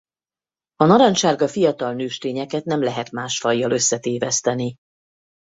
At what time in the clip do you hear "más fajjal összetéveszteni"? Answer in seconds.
3.11-4.75